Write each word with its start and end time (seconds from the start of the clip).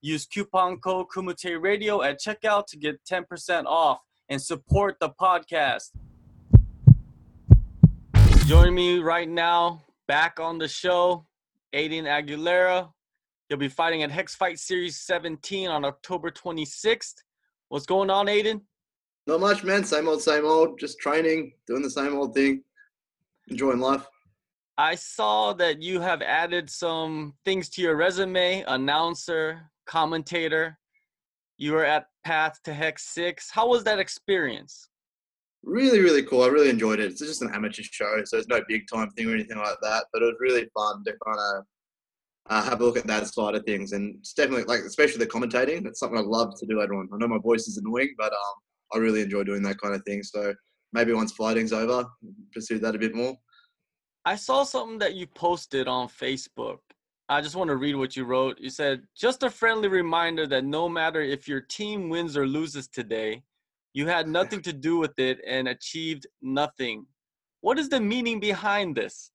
Use 0.00 0.26
coupon 0.26 0.78
code 0.78 1.06
Kumite 1.08 1.60
Radio 1.60 2.02
at 2.02 2.20
checkout 2.20 2.66
to 2.66 2.76
get 2.76 3.04
10% 3.04 3.64
off 3.66 3.98
and 4.28 4.40
support 4.40 4.96
the 5.00 5.10
podcast. 5.10 5.90
Join 8.46 8.74
me 8.74 9.00
right 9.00 9.28
now, 9.28 9.82
back 10.06 10.38
on 10.38 10.58
the 10.58 10.68
show, 10.68 11.26
Aiden 11.74 12.04
Aguilera. 12.04 12.90
You'll 13.48 13.58
be 13.58 13.68
fighting 13.68 14.02
at 14.04 14.10
Hex 14.10 14.34
Fight 14.36 14.58
Series 14.58 15.00
17 15.00 15.68
on 15.68 15.84
October 15.84 16.30
26th. 16.30 17.14
What's 17.68 17.86
going 17.86 18.08
on, 18.08 18.26
Aiden? 18.26 18.60
Not 19.26 19.40
much, 19.40 19.64
man. 19.64 19.84
Same 19.84 20.08
old, 20.08 20.22
same 20.22 20.46
old. 20.46 20.78
Just 20.78 20.98
training, 21.00 21.52
doing 21.66 21.82
the 21.82 21.90
same 21.90 22.14
old 22.16 22.34
thing, 22.34 22.62
enjoying 23.48 23.80
life. 23.80 24.06
I 24.78 24.94
saw 24.94 25.54
that 25.54 25.82
you 25.82 26.00
have 26.00 26.22
added 26.22 26.70
some 26.70 27.34
things 27.44 27.68
to 27.70 27.82
your 27.82 27.96
resume 27.96 28.64
announcer, 28.68 29.70
commentator. 29.88 30.78
You 31.56 31.72
were 31.72 31.84
at 31.84 32.06
Path 32.24 32.60
to 32.64 32.72
Hex 32.72 33.06
6. 33.14 33.50
How 33.50 33.68
was 33.68 33.82
that 33.84 33.98
experience? 33.98 34.88
Really, 35.64 35.98
really 35.98 36.22
cool. 36.22 36.42
I 36.42 36.48
really 36.48 36.70
enjoyed 36.70 37.00
it. 37.00 37.10
It's 37.10 37.20
just 37.20 37.42
an 37.42 37.52
amateur 37.52 37.82
show, 37.82 38.22
so 38.24 38.38
it's 38.38 38.46
no 38.46 38.60
big 38.68 38.82
time 38.92 39.10
thing 39.10 39.28
or 39.28 39.34
anything 39.34 39.58
like 39.58 39.78
that. 39.82 40.04
But 40.12 40.22
it 40.22 40.26
was 40.26 40.36
really 40.38 40.68
fun 40.72 41.02
to 41.04 41.12
kind 41.26 41.38
of 41.38 41.64
uh, 42.48 42.62
have 42.62 42.80
a 42.80 42.84
look 42.84 42.96
at 42.96 43.06
that 43.08 43.26
side 43.26 43.56
of 43.56 43.64
things. 43.64 43.92
And 43.92 44.16
it's 44.20 44.34
definitely 44.34 44.64
like, 44.64 44.80
especially 44.80 45.18
the 45.18 45.26
commentating. 45.26 45.86
It's 45.86 45.98
something 45.98 46.18
I'd 46.18 46.26
love 46.26 46.54
to 46.58 46.66
do 46.66 46.78
later 46.78 46.94
on. 46.94 47.08
I 47.12 47.16
know 47.16 47.26
my 47.26 47.38
voice 47.38 47.66
is 47.66 47.76
annoying, 47.76 48.14
but 48.16 48.32
um, 48.32 48.54
I 48.94 48.98
really 48.98 49.22
enjoy 49.22 49.42
doing 49.42 49.62
that 49.64 49.80
kind 49.80 49.94
of 49.94 50.02
thing. 50.04 50.22
So 50.22 50.54
maybe 50.92 51.12
once 51.12 51.32
fighting's 51.32 51.72
over, 51.72 52.06
pursue 52.52 52.78
that 52.78 52.94
a 52.94 52.98
bit 52.98 53.14
more. 53.14 53.36
I 54.24 54.36
saw 54.36 54.62
something 54.62 54.98
that 54.98 55.14
you 55.14 55.26
posted 55.26 55.88
on 55.88 56.08
Facebook. 56.08 56.78
I 57.28 57.40
just 57.40 57.56
want 57.56 57.68
to 57.68 57.76
read 57.76 57.96
what 57.96 58.16
you 58.16 58.24
wrote. 58.24 58.58
You 58.58 58.70
said, 58.70 59.02
just 59.16 59.42
a 59.42 59.50
friendly 59.50 59.88
reminder 59.88 60.46
that 60.46 60.64
no 60.64 60.88
matter 60.88 61.20
if 61.20 61.46
your 61.46 61.60
team 61.60 62.08
wins 62.08 62.36
or 62.36 62.46
loses 62.46 62.88
today, 62.88 63.42
you 63.92 64.06
had 64.06 64.28
nothing 64.28 64.62
to 64.62 64.72
do 64.72 64.98
with 64.98 65.18
it 65.18 65.40
and 65.46 65.68
achieved 65.68 66.26
nothing. 66.40 67.06
What 67.60 67.78
is 67.78 67.88
the 67.88 68.00
meaning 68.00 68.40
behind 68.40 68.96
this? 68.96 69.30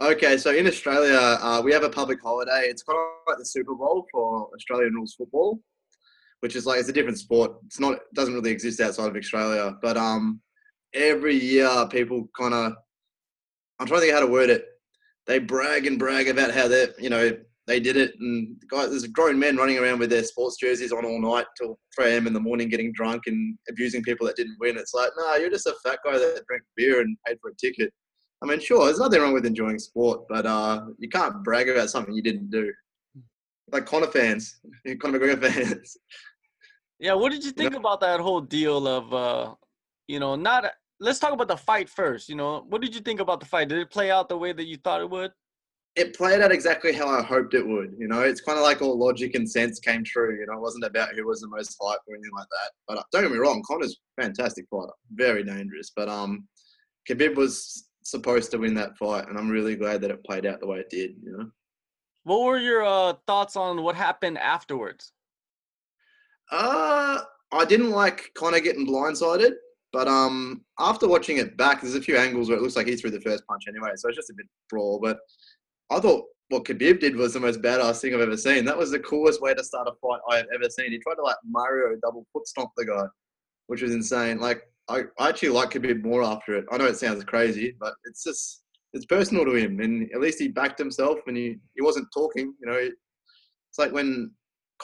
Okay, 0.00 0.36
so 0.38 0.52
in 0.52 0.66
Australia, 0.66 1.18
uh, 1.40 1.60
we 1.62 1.72
have 1.72 1.82
a 1.82 1.90
public 1.90 2.22
holiday. 2.22 2.66
It's 2.68 2.82
kind 2.82 2.96
of 2.96 3.04
like 3.26 3.38
the 3.38 3.46
Super 3.46 3.74
Bowl 3.74 4.06
for 4.10 4.48
Australian 4.54 4.94
rules 4.94 5.14
football 5.14 5.60
which 6.44 6.56
is 6.56 6.66
like 6.66 6.78
it's 6.78 6.90
a 6.90 6.92
different 6.92 7.18
sport. 7.18 7.52
It's 7.64 7.80
not 7.80 8.00
doesn't 8.12 8.34
really 8.34 8.50
exist 8.50 8.78
outside 8.78 9.08
of 9.08 9.16
Australia. 9.16 9.78
But 9.80 9.96
um, 9.96 10.42
every 10.92 11.34
year 11.34 11.88
people 11.90 12.28
kind 12.38 12.52
of 12.52 12.74
I'm 13.80 13.86
trying 13.86 14.00
to 14.00 14.06
think 14.06 14.12
how 14.12 14.20
to 14.20 14.26
word 14.26 14.50
it. 14.50 14.66
They 15.26 15.38
brag 15.38 15.86
and 15.86 15.98
brag 15.98 16.28
about 16.28 16.52
how 16.52 16.68
they 16.68 16.88
you 16.98 17.10
know 17.10 17.32
they 17.66 17.80
did 17.80 17.96
it, 17.96 18.14
and 18.20 18.56
guys, 18.70 18.90
there's 18.90 19.06
grown 19.06 19.38
men 19.38 19.56
running 19.56 19.78
around 19.78 19.98
with 19.98 20.10
their 20.10 20.22
sports 20.22 20.56
jerseys 20.58 20.92
on 20.92 21.06
all 21.06 21.20
night 21.20 21.46
till 21.56 21.78
3 21.96 22.12
a.m. 22.12 22.26
in 22.26 22.34
the 22.34 22.40
morning, 22.40 22.68
getting 22.68 22.92
drunk 22.92 23.22
and 23.26 23.56
abusing 23.70 24.02
people 24.02 24.26
that 24.26 24.36
didn't 24.36 24.58
win. 24.60 24.76
It's 24.76 24.92
like, 24.92 25.10
no, 25.16 25.24
nah, 25.24 25.36
you're 25.36 25.50
just 25.50 25.66
a 25.66 25.74
fat 25.82 26.00
guy 26.04 26.18
that 26.18 26.44
drank 26.46 26.62
beer 26.76 27.00
and 27.00 27.16
paid 27.26 27.38
for 27.40 27.50
a 27.50 27.54
ticket. 27.56 27.90
I 28.42 28.46
mean, 28.46 28.60
sure, 28.60 28.84
there's 28.84 28.98
nothing 28.98 29.22
wrong 29.22 29.32
with 29.32 29.46
enjoying 29.46 29.78
sport, 29.78 30.24
but 30.28 30.44
uh, 30.44 30.82
you 30.98 31.08
can't 31.08 31.42
brag 31.42 31.70
about 31.70 31.88
something 31.88 32.14
you 32.14 32.22
didn't 32.22 32.50
do. 32.50 32.70
Like 33.72 33.86
Conor 33.86 34.08
fans, 34.08 34.60
Conor 35.00 35.18
McGregor 35.18 35.50
fans. 35.50 35.96
Yeah, 37.00 37.14
what 37.14 37.32
did 37.32 37.44
you 37.44 37.50
think 37.50 37.74
about 37.74 38.00
that 38.00 38.20
whole 38.20 38.40
deal 38.42 38.86
of 38.86 39.12
uh 39.14 39.54
you 40.06 40.20
know, 40.20 40.36
not 40.36 40.70
let's 41.00 41.18
talk 41.18 41.32
about 41.32 41.48
the 41.48 41.56
fight 41.56 41.88
first, 41.88 42.28
you 42.28 42.34
know. 42.34 42.64
What 42.68 42.82
did 42.82 42.94
you 42.94 43.00
think 43.00 43.20
about 43.20 43.40
the 43.40 43.46
fight? 43.46 43.68
Did 43.68 43.78
it 43.78 43.90
play 43.90 44.10
out 44.10 44.28
the 44.28 44.38
way 44.38 44.52
that 44.52 44.66
you 44.66 44.76
thought 44.76 45.00
it 45.00 45.10
would? 45.10 45.32
It 45.96 46.16
played 46.16 46.40
out 46.40 46.50
exactly 46.50 46.92
how 46.92 47.08
I 47.08 47.22
hoped 47.22 47.54
it 47.54 47.66
would. 47.66 47.94
You 47.96 48.08
know, 48.08 48.22
it's 48.22 48.40
kind 48.40 48.58
of 48.58 48.64
like 48.64 48.82
all 48.82 48.98
logic 48.98 49.36
and 49.36 49.48
sense 49.48 49.78
came 49.78 50.02
true. 50.02 50.36
You 50.38 50.46
know, 50.46 50.54
it 50.54 50.60
wasn't 50.60 50.84
about 50.84 51.14
who 51.14 51.24
was 51.26 51.40
the 51.40 51.48
most 51.48 51.76
hype 51.80 52.00
or 52.08 52.14
anything 52.14 52.32
like 52.36 52.48
that. 52.50 52.72
But 52.88 52.98
uh, 52.98 53.02
don't 53.12 53.22
get 53.22 53.30
me 53.30 53.38
wrong, 53.38 53.62
Conor's 53.62 53.96
fantastic 54.20 54.66
fighter, 54.70 54.92
very 55.12 55.44
dangerous. 55.44 55.92
But 55.94 56.08
um, 56.08 56.48
Khabib 57.08 57.36
was 57.36 57.88
supposed 58.02 58.50
to 58.50 58.58
win 58.58 58.74
that 58.74 58.96
fight, 58.98 59.28
and 59.28 59.38
I'm 59.38 59.48
really 59.48 59.76
glad 59.76 60.00
that 60.00 60.10
it 60.10 60.24
played 60.24 60.46
out 60.46 60.60
the 60.60 60.66
way 60.66 60.78
it 60.78 60.90
did. 60.90 61.12
You 61.22 61.38
know. 61.38 61.50
What 62.24 62.42
were 62.42 62.58
your 62.58 62.84
uh, 62.84 63.14
thoughts 63.26 63.54
on 63.54 63.82
what 63.82 63.94
happened 63.94 64.38
afterwards? 64.38 65.12
Uh, 66.50 67.20
I 67.52 67.64
didn't 67.64 67.90
like 67.90 68.30
Conor 68.34 68.60
getting 68.60 68.86
blindsided, 68.86 69.52
but 69.94 70.08
um, 70.08 70.64
after 70.80 71.06
watching 71.06 71.36
it 71.36 71.56
back, 71.56 71.80
there's 71.80 71.94
a 71.94 72.02
few 72.02 72.16
angles 72.16 72.48
where 72.48 72.58
it 72.58 72.62
looks 72.62 72.74
like 72.74 72.88
he 72.88 72.96
threw 72.96 73.12
the 73.12 73.20
first 73.20 73.46
punch 73.46 73.62
anyway, 73.68 73.90
so 73.94 74.08
it's 74.08 74.16
just 74.16 74.28
a 74.28 74.34
bit 74.34 74.46
brawl. 74.68 74.98
But 75.00 75.20
I 75.88 76.00
thought 76.00 76.24
what 76.48 76.64
Khabib 76.64 76.98
did 76.98 77.14
was 77.14 77.32
the 77.32 77.38
most 77.40 77.62
badass 77.62 78.00
thing 78.00 78.12
I've 78.12 78.20
ever 78.20 78.36
seen. 78.36 78.64
That 78.64 78.76
was 78.76 78.90
the 78.90 78.98
coolest 78.98 79.40
way 79.40 79.54
to 79.54 79.62
start 79.62 79.86
a 79.86 79.92
fight 80.02 80.18
I 80.28 80.38
have 80.38 80.46
ever 80.52 80.68
seen. 80.68 80.90
He 80.90 80.98
tried 80.98 81.14
to 81.14 81.22
like 81.22 81.36
Mario 81.44 81.96
double 82.02 82.26
foot 82.32 82.48
stomp 82.48 82.70
the 82.76 82.86
guy, 82.86 83.04
which 83.68 83.82
was 83.82 83.94
insane. 83.94 84.40
Like 84.40 84.62
I, 84.88 85.02
I 85.20 85.28
actually 85.28 85.50
like 85.50 85.70
Khabib 85.70 86.02
more 86.02 86.24
after 86.24 86.56
it. 86.56 86.64
I 86.72 86.76
know 86.76 86.86
it 86.86 86.96
sounds 86.96 87.22
crazy, 87.22 87.76
but 87.78 87.94
it's 88.04 88.24
just 88.24 88.64
it's 88.94 89.06
personal 89.06 89.44
to 89.44 89.54
him, 89.54 89.78
and 89.78 90.10
at 90.12 90.20
least 90.20 90.40
he 90.40 90.48
backed 90.48 90.78
himself 90.78 91.20
and 91.28 91.36
he, 91.36 91.56
he 91.76 91.82
wasn't 91.82 92.08
talking. 92.12 92.52
You 92.60 92.66
know, 92.66 92.78
it's 92.78 93.78
like 93.78 93.92
when 93.92 94.32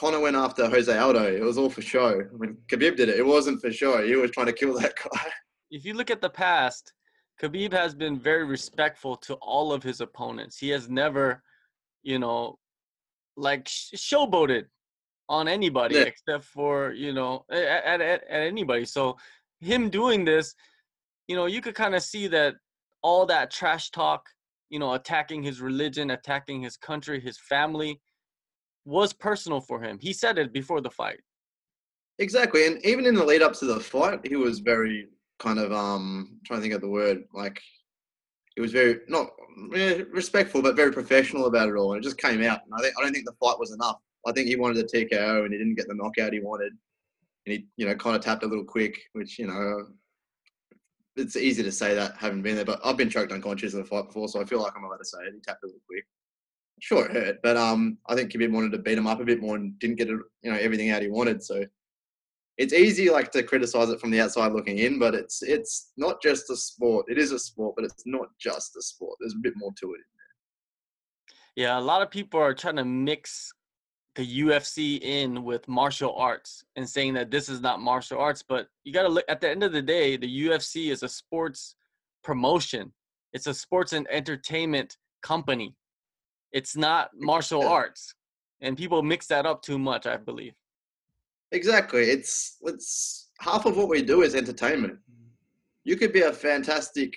Conor 0.01 0.19
went 0.19 0.35
after 0.35 0.67
Jose 0.67 0.97
Aldo. 0.97 1.31
It 1.31 1.43
was 1.43 1.59
all 1.59 1.69
for 1.69 1.83
show. 1.83 2.21
When 2.31 2.57
Khabib 2.67 2.97
did 2.97 3.07
it, 3.07 3.19
it 3.19 3.25
wasn't 3.25 3.61
for 3.61 3.71
show. 3.71 4.03
He 4.03 4.15
was 4.15 4.31
trying 4.31 4.47
to 4.47 4.53
kill 4.53 4.73
that 4.79 4.93
guy. 4.95 5.29
If 5.73 5.85
you 5.85 5.93
look 5.93 6.09
at 6.09 6.21
the 6.21 6.29
past, 6.29 6.91
Khabib 7.39 7.71
has 7.71 7.93
been 7.93 8.19
very 8.19 8.43
respectful 8.43 9.15
to 9.17 9.35
all 9.35 9.71
of 9.71 9.83
his 9.83 10.01
opponents. 10.01 10.57
He 10.57 10.69
has 10.69 10.89
never, 10.89 11.43
you 12.01 12.17
know, 12.17 12.57
like 13.37 13.65
showboated 13.65 14.65
on 15.29 15.47
anybody 15.47 15.95
yeah. 15.95 16.01
except 16.01 16.43
for 16.43 16.91
you 16.91 17.13
know 17.13 17.45
at, 17.51 18.01
at, 18.01 18.01
at 18.01 18.41
anybody. 18.53 18.85
So 18.85 19.15
him 19.61 19.89
doing 19.89 20.25
this, 20.25 20.55
you 21.27 21.35
know, 21.35 21.45
you 21.45 21.61
could 21.61 21.75
kind 21.75 21.95
of 21.95 22.01
see 22.01 22.25
that 22.27 22.55
all 23.01 23.25
that 23.27 23.51
trash 23.51 23.91
talk, 23.91 24.25
you 24.69 24.79
know, 24.79 24.95
attacking 24.95 25.43
his 25.43 25.61
religion, 25.61 26.09
attacking 26.09 26.61
his 26.63 26.75
country, 26.75 27.21
his 27.21 27.37
family 27.37 28.01
was 28.85 29.13
personal 29.13 29.61
for 29.61 29.81
him. 29.81 29.99
He 29.99 30.13
said 30.13 30.37
it 30.37 30.53
before 30.53 30.81
the 30.81 30.89
fight. 30.89 31.19
Exactly, 32.19 32.67
and 32.67 32.83
even 32.85 33.05
in 33.05 33.15
the 33.15 33.25
lead 33.25 33.41
up 33.41 33.53
to 33.53 33.65
the 33.65 33.79
fight, 33.79 34.19
he 34.23 34.35
was 34.35 34.59
very 34.59 35.07
kind 35.39 35.59
of 35.59 35.71
um 35.71 36.39
trying 36.45 36.59
to 36.59 36.61
think 36.61 36.73
of 36.75 36.81
the 36.81 36.87
word 36.87 37.23
like 37.33 37.59
he 38.55 38.61
was 38.61 38.71
very 38.71 38.99
not 39.07 39.31
respectful 40.11 40.61
but 40.61 40.75
very 40.75 40.91
professional 40.91 41.47
about 41.47 41.69
it 41.69 41.75
all, 41.75 41.93
and 41.93 42.03
it 42.03 42.07
just 42.07 42.17
came 42.17 42.43
out. 42.43 42.61
And 42.65 42.73
I 42.75 42.81
think 42.81 42.93
I 42.97 43.03
don't 43.03 43.13
think 43.13 43.25
the 43.25 43.33
fight 43.39 43.59
was 43.59 43.71
enough. 43.71 43.97
I 44.27 44.31
think 44.31 44.47
he 44.47 44.55
wanted 44.55 44.77
a 44.77 44.87
TKO 44.87 45.45
and 45.45 45.51
he 45.51 45.57
didn't 45.57 45.75
get 45.75 45.87
the 45.87 45.95
knockout 45.95 46.33
he 46.33 46.39
wanted, 46.39 46.73
and 47.45 47.53
he 47.55 47.67
you 47.77 47.87
know 47.87 47.95
kind 47.95 48.15
of 48.15 48.21
tapped 48.21 48.43
a 48.43 48.47
little 48.47 48.65
quick, 48.65 48.99
which 49.13 49.39
you 49.39 49.47
know 49.47 49.87
it's 51.15 51.35
easy 51.35 51.63
to 51.63 51.71
say 51.71 51.95
that 51.95 52.15
having 52.17 52.41
been 52.41 52.55
there, 52.55 52.65
but 52.65 52.79
I've 52.85 52.97
been 52.97 53.09
choked 53.09 53.31
unconscious 53.31 53.73
in 53.73 53.79
the 53.79 53.85
fight 53.85 54.07
before, 54.07 54.27
so 54.27 54.41
I 54.41 54.45
feel 54.45 54.61
like 54.61 54.73
I'm 54.77 54.83
allowed 54.83 54.97
to 54.97 55.05
say 55.05 55.17
it. 55.27 55.33
He 55.33 55.41
tapped 55.41 55.63
a 55.63 55.67
little 55.67 55.81
quick 55.87 56.05
sure 56.81 57.05
it 57.05 57.13
hurt, 57.13 57.37
but 57.41 57.55
um, 57.55 57.97
I 58.07 58.15
think 58.15 58.31
Khabib 58.31 58.51
wanted 58.51 58.73
to 58.73 58.79
beat 58.79 58.97
him 58.97 59.07
up 59.07 59.21
a 59.21 59.25
bit 59.25 59.41
more 59.41 59.55
and 59.55 59.77
didn't 59.79 59.95
get 59.97 60.09
you 60.09 60.25
know 60.43 60.57
everything 60.57 60.89
out 60.89 61.01
he 61.01 61.07
wanted. 61.07 61.41
So 61.41 61.63
it's 62.57 62.73
easy 62.73 63.09
like 63.09 63.31
to 63.31 63.43
criticize 63.43 63.89
it 63.89 64.01
from 64.01 64.11
the 64.11 64.19
outside 64.19 64.51
looking 64.51 64.79
in, 64.79 64.99
but 64.99 65.15
it's 65.15 65.41
it's 65.41 65.91
not 65.95 66.21
just 66.21 66.49
a 66.49 66.55
sport. 66.55 67.05
It 67.09 67.17
is 67.17 67.31
a 67.31 67.39
sport, 67.39 67.75
but 67.77 67.85
it's 67.85 68.03
not 68.05 68.27
just 68.39 68.75
a 68.75 68.81
sport. 68.81 69.17
There's 69.19 69.35
a 69.35 69.41
bit 69.41 69.53
more 69.55 69.71
to 69.79 69.93
it. 69.93 70.01
Yeah, 71.55 71.77
a 71.77 71.81
lot 71.81 72.01
of 72.01 72.09
people 72.09 72.39
are 72.39 72.53
trying 72.53 72.77
to 72.77 72.85
mix 72.85 73.53
the 74.15 74.41
UFC 74.41 74.99
in 75.01 75.43
with 75.43 75.67
martial 75.67 76.13
arts 76.15 76.63
and 76.75 76.87
saying 76.87 77.13
that 77.13 77.31
this 77.31 77.47
is 77.47 77.61
not 77.61 77.79
martial 77.79 78.19
arts, 78.19 78.43
but 78.43 78.67
you 78.83 78.91
got 78.91 79.03
to 79.03 79.09
look 79.09 79.25
at 79.29 79.39
the 79.39 79.49
end 79.49 79.63
of 79.63 79.71
the 79.71 79.81
day, 79.81 80.17
the 80.17 80.47
UFC 80.47 80.91
is 80.91 81.03
a 81.03 81.07
sports 81.07 81.75
promotion. 82.23 82.91
It's 83.33 83.47
a 83.47 83.53
sports 83.53 83.93
and 83.93 84.07
entertainment 84.09 84.97
company. 85.23 85.75
It's 86.51 86.75
not 86.75 87.11
martial 87.17 87.67
arts, 87.67 88.13
and 88.61 88.77
people 88.77 89.01
mix 89.01 89.27
that 89.27 89.45
up 89.45 89.61
too 89.61 89.79
much. 89.79 90.05
I 90.05 90.17
believe. 90.17 90.53
Exactly. 91.51 92.03
It's 92.03 92.57
it's 92.63 93.29
half 93.39 93.65
of 93.65 93.77
what 93.77 93.89
we 93.89 94.01
do 94.01 94.21
is 94.21 94.35
entertainment. 94.35 94.97
You 95.83 95.95
could 95.97 96.13
be 96.13 96.21
a 96.21 96.31
fantastic 96.31 97.13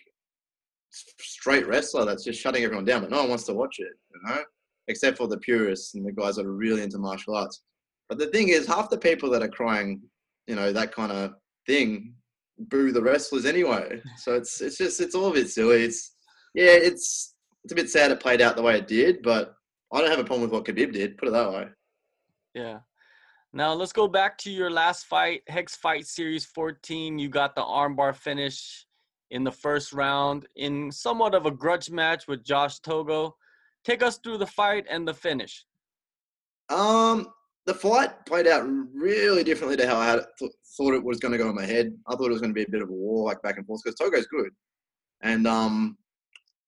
straight 0.91 1.67
wrestler 1.67 2.05
that's 2.05 2.25
just 2.25 2.41
shutting 2.41 2.65
everyone 2.65 2.85
down, 2.85 3.03
but 3.03 3.11
no 3.11 3.21
one 3.21 3.31
wants 3.31 3.45
to 3.45 3.55
watch 3.55 3.77
it. 3.79 3.93
You 4.13 4.21
know, 4.27 4.43
except 4.89 5.19
for 5.19 5.29
the 5.29 5.39
purists 5.39 5.95
and 5.95 6.05
the 6.05 6.13
guys 6.13 6.37
that 6.37 6.47
are 6.47 6.53
really 6.53 6.83
into 6.83 6.99
martial 6.99 7.37
arts. 7.37 7.63
But 8.09 8.19
the 8.19 8.27
thing 8.29 8.49
is, 8.49 8.67
half 8.67 8.91
the 8.91 8.99
people 8.99 9.31
that 9.31 9.43
are 9.43 9.49
crying, 9.49 10.03
you 10.47 10.57
know, 10.57 10.73
that 10.73 10.93
kind 10.93 11.13
of 11.13 11.35
thing, 11.67 12.15
boo 12.59 12.93
the 12.93 13.03
wrestlers 13.03 13.47
anyway. 13.47 14.03
So 14.19 14.35
it's 14.35 14.61
it's 14.61 14.79
just 14.79 15.01
it's 15.01 15.15
all 15.15 15.31
a 15.31 15.35
bit 15.35 15.49
silly. 15.49 15.85
It's 15.85 16.15
yeah, 16.55 16.73
it's 16.73 17.34
it's 17.65 17.73
a 17.73 17.77
bit 17.77 17.91
sad 17.91 18.11
it 18.11 18.21
played 18.21 18.43
out 18.43 18.57
the 18.57 18.63
way 18.63 18.77
it 18.77 18.87
did, 18.87 19.23
but 19.23 19.57
I 19.93 20.01
don't 20.01 20.11
have 20.11 20.19
a 20.19 20.25
problem 20.25 20.43
with 20.43 20.53
what 20.53 20.65
Khabib 20.65 20.93
did. 20.93 21.17
Put 21.17 21.29
it 21.29 21.33
that 21.33 21.53
way. 21.53 21.69
Yeah. 22.55 22.81
Now 23.53 23.73
let's 23.73 23.93
go 23.93 24.07
back 24.07 24.37
to 24.39 24.51
your 24.51 24.71
last 24.71 25.07
fight, 25.07 25.43
Hex 25.49 25.77
Fight 25.77 26.07
Series 26.07 26.45
14. 26.45 27.19
You 27.19 27.29
got 27.29 27.55
the 27.55 27.63
armbar 27.63 28.15
finish 28.15 28.87
in 29.31 29.45
the 29.45 29.53
first 29.53 29.93
round 29.93 30.47
in 30.57 30.91
somewhat 30.91 31.35
of 31.35 31.47
a 31.47 31.51
grudge 31.51 31.91
match 31.91 32.29
with 32.29 32.45
Josh 32.45 32.81
Togo. 32.81 33.35
Take 33.85 34.03
us 34.03 34.19
through 34.19 34.39
the 34.39 34.47
fight 34.47 34.87
and 34.91 35.07
the 35.07 35.15
finish. 35.15 35.65
Um, 36.69 37.29
the 37.67 37.75
fight 37.75 38.27
played 38.27 38.47
out 38.47 38.65
really 38.93 39.45
differently 39.45 39.77
to 39.77 39.87
how 39.87 39.97
I 39.97 40.07
had 40.07 40.21
th- 40.39 40.53
thought 40.77 40.95
it 40.95 41.03
was 41.03 41.19
going 41.19 41.33
to 41.33 41.39
go 41.39 41.49
in 41.49 41.55
my 41.55 41.65
head. 41.65 41.95
I 42.07 42.17
thought 42.17 42.27
it 42.27 42.33
was 42.33 42.41
going 42.41 42.53
to 42.53 42.55
be 42.55 42.65
a 42.65 42.71
bit 42.71 42.83
of 42.83 42.89
a 42.89 42.93
war, 42.93 43.25
like 43.25 43.41
back 43.43 43.57
and 43.57 43.67
forth, 43.67 43.83
because 43.85 43.99
Togo's 43.99 44.27
good, 44.27 44.51
and 45.23 45.47
um, 45.47 45.97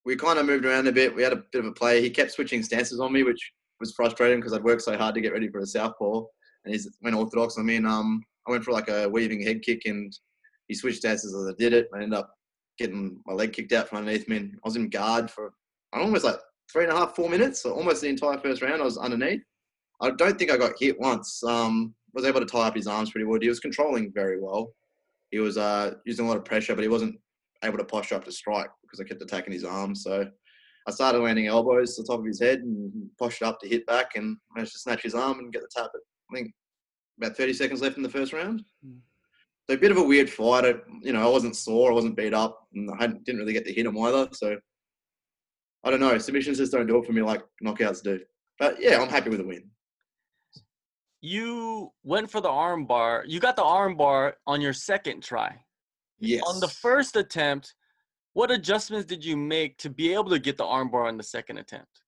we 0.07 0.15
kind 0.15 0.39
of 0.39 0.47
moved 0.47 0.65
around 0.65 0.87
a 0.87 0.93
bit. 0.93 1.15
We 1.15 1.23
had 1.23 1.33
a 1.33 1.43
bit 1.53 1.59
of 1.59 1.67
a 1.67 1.73
play. 1.73 2.01
He 2.01 2.09
kept 2.09 2.31
switching 2.31 2.63
stances 2.63 3.01
on 3.01 3.13
me, 3.13 3.25
which 3.25 3.53
was 3.81 3.93
frustrating 3.93 4.39
because 4.39 4.53
I'd 4.53 4.63
worked 4.63 4.83
so 4.83 4.97
hard 4.97 5.17
to 5.17 5.21
get 5.21 5.33
ready 5.33 5.49
for 5.49 5.59
a 5.59 5.67
southpaw, 5.67 6.23
and 6.65 6.75
he 6.75 6.81
went 7.03 7.17
orthodox. 7.17 7.59
I 7.59 7.63
mean, 7.63 7.85
um, 7.85 8.23
I 8.47 8.53
went 8.53 8.65
for 8.65 8.71
like 8.71 8.89
a 8.89 9.09
weaving 9.09 9.43
head 9.43 9.63
kick, 9.63 9.83
and 9.85 10.17
he 10.69 10.75
switched 10.75 10.99
stances 10.99 11.35
as 11.35 11.49
I 11.49 11.55
did 11.59 11.73
it. 11.73 11.89
I 11.93 12.03
ended 12.03 12.15
up 12.15 12.33
getting 12.79 13.21
my 13.27 13.35
leg 13.35 13.53
kicked 13.53 13.73
out 13.73 13.89
from 13.89 13.99
underneath 13.99 14.29
me. 14.29 14.37
And 14.37 14.53
I 14.55 14.69
was 14.69 14.77
in 14.77 14.89
guard 14.89 15.31
for 15.31 15.53
almost 15.93 16.25
like 16.25 16.37
three 16.73 16.85
and 16.85 16.93
a 16.93 16.97
half, 16.97 17.17
four 17.17 17.29
minutes, 17.29 17.63
so 17.63 17.73
almost 17.73 18.01
the 18.01 18.09
entire 18.09 18.39
first 18.39 18.63
round. 18.63 18.81
I 18.81 18.85
was 18.85 18.99
underneath. 18.99 19.43
I 20.01 20.11
don't 20.11 20.39
think 20.39 20.53
I 20.53 20.57
got 20.57 20.75
hit 20.79 21.01
once. 21.01 21.43
Um, 21.43 21.95
was 22.13 22.25
able 22.25 22.41
to 22.41 22.47
tie 22.47 22.69
up 22.69 22.77
his 22.77 22.87
arms 22.87 23.11
pretty 23.11 23.25
well. 23.25 23.41
He 23.41 23.49
was 23.49 23.61
controlling 23.61 24.13
very 24.13 24.41
well. 24.41 24.73
He 25.31 25.39
was 25.41 25.59
uh, 25.59 25.95
using 26.05 26.25
a 26.25 26.29
lot 26.29 26.37
of 26.37 26.45
pressure, 26.45 26.75
but 26.75 26.83
he 26.83 26.89
wasn't 26.89 27.19
able 27.65 27.79
to 27.79 27.85
posture 27.85 28.15
up 28.15 28.25
to 28.25 28.33
strike 28.33 28.71
because 28.83 29.01
I 29.01 29.05
kept 29.05 29.23
attacking 29.23 29.53
his 29.53 29.65
arms. 29.65 30.03
So 30.03 30.29
I 30.87 30.91
started 30.91 31.19
landing 31.19 31.47
elbows 31.47 31.97
to 31.97 32.03
the 32.03 32.09
top 32.09 32.21
of 32.21 32.27
his 32.27 32.41
head 32.41 32.61
and 32.61 33.09
postured 33.19 33.49
up 33.49 33.61
to 33.61 33.69
hit 33.69 33.87
back 33.87 34.13
and 34.15 34.37
managed 34.55 34.73
to 34.73 34.79
snatch 34.79 35.03
his 35.03 35.15
arm 35.15 35.39
and 35.39 35.53
get 35.53 35.63
the 35.63 35.69
tap 35.75 35.91
at, 35.95 36.01
I 36.31 36.37
think, 36.37 36.53
about 37.19 37.37
30 37.37 37.55
seconds 37.55 37.83
left 37.83 37.97
in 37.97 38.03
the 38.03 38.09
first 38.09 38.33
round. 38.33 38.63
Mm. 38.87 38.99
So 39.69 39.75
a 39.75 39.79
bit 39.79 39.91
of 39.91 39.97
a 39.97 40.03
weird 40.03 40.31
fight. 40.31 40.65
I, 40.65 40.75
you 41.03 41.13
know, 41.13 41.27
I 41.27 41.31
wasn't 41.31 41.57
sore, 41.57 41.91
I 41.91 41.95
wasn't 41.95 42.17
beat 42.17 42.35
up, 42.35 42.69
and 42.75 42.89
I 43.01 43.09
didn't 43.09 43.41
really 43.41 43.53
get 43.53 43.65
to 43.67 43.73
hit 43.73 43.87
him 43.87 43.99
either. 43.99 44.29
So 44.33 44.57
I 45.83 45.91
don't 45.91 46.01
know. 46.01 46.17
Submissions 46.19 46.59
just 46.59 46.73
don't 46.73 46.87
do 46.87 46.99
it 46.99 47.07
for 47.07 47.13
me 47.13 47.23
like 47.23 47.43
knockouts 47.65 48.03
do. 48.03 48.21
But 48.59 48.81
yeah, 48.81 49.01
I'm 49.01 49.09
happy 49.09 49.31
with 49.31 49.41
the 49.41 49.47
win. 49.47 49.71
You 51.21 51.91
went 52.05 52.31
for 52.31 52.41
the 52.41 52.49
arm 52.49 52.87
bar. 52.87 53.25
You 53.27 53.41
got 53.41 53.57
the 53.57 53.65
arm 53.65 53.97
bar 53.97 54.37
on 54.47 54.61
your 54.61 54.73
second 54.73 55.23
try. 55.23 55.59
Yes. 56.19 56.43
On 56.47 56.61
the 56.61 56.69
first 56.69 57.17
attempt, 57.17 57.75
what 58.33 58.51
adjustments 58.51 59.07
did 59.07 59.25
you 59.25 59.37
make 59.37 59.79
to 59.79 59.91
be 59.91 60.13
able 60.13 60.31
to 60.31 60.39
get 60.39 60.57
the 60.57 60.65
armbar 60.65 61.09
on 61.09 61.17
the 61.17 61.23
second 61.23 61.59
attempt? 61.59 62.03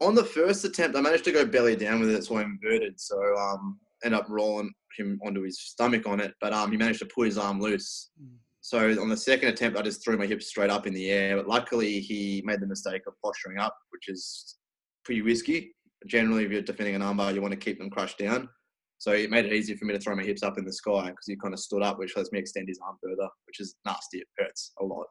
On 0.00 0.14
the 0.14 0.24
first 0.24 0.64
attempt, 0.64 0.96
I 0.96 1.00
managed 1.00 1.24
to 1.24 1.32
go 1.32 1.44
belly 1.44 1.76
down 1.76 2.00
with 2.00 2.10
it, 2.10 2.24
so 2.24 2.36
I 2.36 2.42
inverted. 2.42 3.00
So 3.00 3.16
um, 3.36 3.78
end 4.04 4.14
up 4.14 4.26
rolling 4.28 4.72
him 4.96 5.20
onto 5.24 5.42
his 5.42 5.60
stomach 5.60 6.06
on 6.06 6.20
it, 6.20 6.34
but 6.40 6.52
um, 6.52 6.70
he 6.70 6.76
managed 6.76 7.00
to 7.00 7.06
pull 7.06 7.24
his 7.24 7.38
arm 7.38 7.60
loose. 7.60 8.10
Mm. 8.22 8.36
So 8.60 9.00
on 9.00 9.08
the 9.08 9.16
second 9.16 9.48
attempt, 9.48 9.78
I 9.78 9.82
just 9.82 10.04
threw 10.04 10.18
my 10.18 10.26
hips 10.26 10.48
straight 10.48 10.70
up 10.70 10.86
in 10.86 10.92
the 10.92 11.10
air. 11.10 11.36
But 11.36 11.48
luckily, 11.48 12.00
he 12.00 12.42
made 12.44 12.60
the 12.60 12.66
mistake 12.66 13.02
of 13.06 13.14
posturing 13.24 13.58
up, 13.58 13.76
which 13.90 14.08
is 14.08 14.56
pretty 15.04 15.22
risky. 15.22 15.74
Generally, 16.06 16.44
if 16.44 16.52
you're 16.52 16.62
defending 16.62 16.94
an 16.94 17.02
armbar, 17.02 17.34
you 17.34 17.40
want 17.40 17.52
to 17.52 17.58
keep 17.58 17.78
them 17.78 17.90
crushed 17.90 18.18
down. 18.18 18.48
So 18.98 19.12
it 19.12 19.30
made 19.30 19.46
it 19.46 19.52
easier 19.52 19.76
for 19.76 19.84
me 19.84 19.94
to 19.94 20.00
throw 20.00 20.16
my 20.16 20.24
hips 20.24 20.42
up 20.42 20.58
in 20.58 20.64
the 20.64 20.72
sky 20.72 21.06
because 21.06 21.26
he 21.26 21.36
kind 21.36 21.54
of 21.54 21.60
stood 21.60 21.82
up, 21.82 21.98
which 21.98 22.16
lets 22.16 22.32
me 22.32 22.40
extend 22.40 22.68
his 22.68 22.80
arm 22.84 22.96
further, 23.02 23.28
which 23.46 23.60
is 23.60 23.76
nasty. 23.84 24.18
It 24.18 24.26
hurts 24.36 24.72
a 24.80 24.84
lot. 24.84 25.06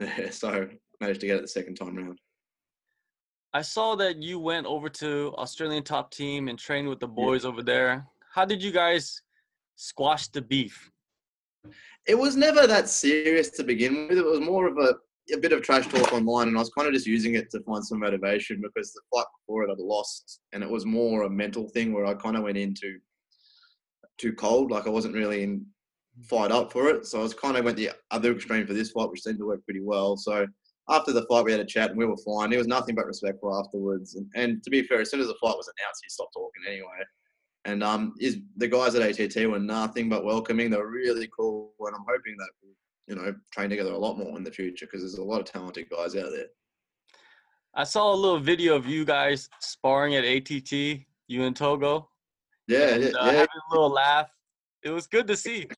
so 0.30 0.68
managed 1.00 1.20
to 1.20 1.26
get 1.26 1.36
it 1.36 1.42
the 1.42 1.48
second 1.48 1.74
time 1.74 1.96
round. 1.96 2.18
I 3.52 3.62
saw 3.62 3.96
that 3.96 4.22
you 4.22 4.38
went 4.38 4.66
over 4.66 4.88
to 4.88 5.34
Australian 5.36 5.82
top 5.82 6.10
team 6.10 6.48
and 6.48 6.58
trained 6.58 6.88
with 6.88 7.00
the 7.00 7.08
boys 7.08 7.42
yeah. 7.42 7.50
over 7.50 7.62
there. 7.62 8.06
How 8.32 8.44
did 8.44 8.62
you 8.62 8.72
guys 8.72 9.20
squash 9.76 10.28
the 10.28 10.40
beef? 10.40 10.90
It 12.06 12.18
was 12.18 12.34
never 12.34 12.66
that 12.66 12.88
serious 12.88 13.50
to 13.50 13.62
begin 13.64 14.08
with. 14.08 14.18
It 14.18 14.24
was 14.24 14.40
more 14.40 14.68
of 14.68 14.78
a, 14.78 14.94
a 15.32 15.38
bit 15.38 15.52
of 15.52 15.62
trash 15.62 15.86
talk 15.86 16.12
online, 16.12 16.48
and 16.48 16.56
I 16.56 16.60
was 16.60 16.70
kind 16.70 16.88
of 16.88 16.94
just 16.94 17.06
using 17.06 17.34
it 17.34 17.50
to 17.50 17.60
find 17.60 17.84
some 17.84 18.00
motivation 18.00 18.60
because 18.60 18.92
the 18.92 19.00
fight 19.12 19.26
before 19.40 19.64
it 19.64 19.70
I'd 19.70 19.78
lost, 19.78 20.40
and 20.52 20.62
it 20.62 20.70
was 20.70 20.86
more 20.86 21.22
a 21.22 21.30
mental 21.30 21.68
thing 21.68 21.92
where 21.92 22.06
I 22.06 22.14
kind 22.14 22.36
of 22.36 22.42
went 22.42 22.58
into 22.58 22.98
too 24.18 24.32
cold. 24.32 24.70
Like 24.70 24.86
I 24.86 24.90
wasn't 24.90 25.14
really 25.14 25.42
in 25.42 25.66
fired 26.24 26.52
up 26.52 26.72
for 26.72 26.88
it. 26.88 27.06
So 27.06 27.20
I 27.20 27.22
was 27.22 27.34
kind 27.34 27.56
of 27.56 27.64
went 27.64 27.76
the 27.76 27.90
other 28.10 28.32
extreme 28.32 28.66
for 28.66 28.74
this 28.74 28.90
fight, 28.90 29.10
which 29.10 29.22
seemed 29.22 29.38
to 29.38 29.46
work 29.46 29.64
pretty 29.64 29.80
well. 29.80 30.16
So 30.16 30.46
after 30.88 31.12
the 31.12 31.26
fight, 31.26 31.44
we 31.44 31.52
had 31.52 31.60
a 31.60 31.64
chat 31.64 31.90
and 31.90 31.98
we 31.98 32.06
were 32.06 32.16
fine. 32.18 32.52
It 32.52 32.58
was 32.58 32.66
nothing 32.66 32.94
but 32.94 33.06
respectful 33.06 33.58
afterwards. 33.58 34.16
And, 34.16 34.26
and 34.34 34.62
to 34.62 34.70
be 34.70 34.82
fair, 34.82 35.00
as 35.00 35.10
soon 35.10 35.20
as 35.20 35.28
the 35.28 35.36
fight 35.40 35.56
was 35.56 35.70
announced, 35.78 36.02
he 36.04 36.10
stopped 36.10 36.34
talking 36.34 36.62
anyway. 36.66 37.04
And 37.64 37.82
um, 37.82 38.14
is 38.18 38.38
the 38.56 38.66
guys 38.66 38.94
at 38.96 39.20
ATT 39.20 39.48
were 39.48 39.60
nothing 39.60 40.08
but 40.08 40.24
welcoming. 40.24 40.68
They 40.68 40.76
were 40.76 40.90
really 40.90 41.28
cool, 41.36 41.72
and 41.78 41.94
I'm 41.94 42.04
hoping 42.08 42.34
that 42.36 42.50
you 43.06 43.14
know 43.14 43.34
train 43.52 43.70
together 43.70 43.92
a 43.92 43.98
lot 43.98 44.18
more 44.18 44.36
in 44.36 44.44
the 44.44 44.50
future 44.50 44.86
because 44.86 45.02
there's 45.02 45.18
a 45.18 45.24
lot 45.24 45.40
of 45.40 45.46
talented 45.46 45.88
guys 45.90 46.16
out 46.16 46.30
there. 46.30 46.46
I 47.74 47.84
saw 47.84 48.12
a 48.12 48.14
little 48.14 48.38
video 48.38 48.76
of 48.76 48.86
you 48.86 49.04
guys 49.04 49.48
sparring 49.60 50.14
at 50.14 50.24
ATT, 50.24 50.72
you 50.72 51.44
and 51.44 51.56
Togo. 51.56 52.08
Yeah, 52.68 52.88
and, 52.90 53.02
yeah, 53.02 53.10
uh, 53.10 53.26
yeah. 53.26 53.32
having 53.32 53.48
a 53.70 53.74
little 53.74 53.90
laugh. 53.90 54.28
It 54.82 54.90
was 54.90 55.06
good 55.06 55.26
to 55.28 55.36
see 55.36 55.68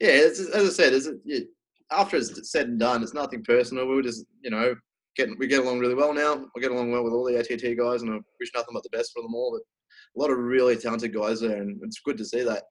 yeah, 0.00 0.12
as 0.12 0.50
I 0.54 0.68
said, 0.68 0.94
it's, 0.94 1.08
it, 1.26 1.48
after 1.92 2.16
it's 2.16 2.50
said 2.50 2.68
and 2.68 2.80
done, 2.80 3.02
it's 3.02 3.14
nothing 3.14 3.44
personal. 3.44 3.86
We 3.86 3.94
were 3.94 4.02
just, 4.02 4.24
you 4.42 4.50
know, 4.50 4.74
getting 5.16 5.36
we 5.38 5.46
get 5.46 5.60
along 5.60 5.78
really 5.78 5.94
well 5.94 6.14
now. 6.14 6.46
I 6.56 6.60
get 6.60 6.70
along 6.70 6.90
well 6.90 7.04
with 7.04 7.12
all 7.12 7.24
the 7.24 7.38
ATT 7.38 7.76
guys, 7.76 8.02
and 8.02 8.10
I 8.10 8.18
wish 8.40 8.50
nothing 8.54 8.72
but 8.72 8.82
the 8.82 8.96
best 8.96 9.12
for 9.14 9.22
them 9.22 9.34
all. 9.34 9.52
But 9.52 10.18
a 10.18 10.22
lot 10.22 10.32
of 10.32 10.38
really 10.38 10.76
talented 10.76 11.14
guys 11.14 11.40
there, 11.40 11.60
and 11.60 11.78
it's 11.82 12.00
good 12.00 12.16
to 12.16 12.24
see 12.24 12.42
that. 12.42 12.62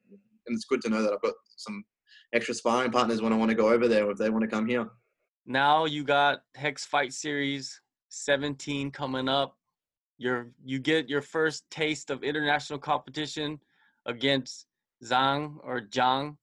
And 0.47 0.55
it's 0.55 0.65
good 0.65 0.81
to 0.81 0.89
know 0.89 1.03
that 1.03 1.13
I've 1.13 1.21
got 1.21 1.35
some 1.57 1.83
extra 2.33 2.53
sparring 2.53 2.91
partners 2.91 3.21
when 3.21 3.33
I 3.33 3.37
want 3.37 3.49
to 3.49 3.55
go 3.55 3.69
over 3.69 3.87
there 3.87 4.05
or 4.05 4.11
if 4.11 4.17
they 4.17 4.29
want 4.29 4.43
to 4.43 4.47
come 4.47 4.67
here. 4.67 4.87
Now 5.45 5.85
you 5.85 6.03
got 6.03 6.39
Hex 6.55 6.85
Fight 6.85 7.13
Series 7.13 7.81
17 8.09 8.91
coming 8.91 9.27
up. 9.27 9.55
You're 10.17 10.51
you 10.63 10.79
get 10.79 11.09
your 11.09 11.21
first 11.21 11.63
taste 11.71 12.09
of 12.09 12.23
international 12.23 12.79
competition 12.79 13.59
against 14.05 14.65
Zhang 15.03 15.55
or 15.63 15.81
Zhang 15.81 16.35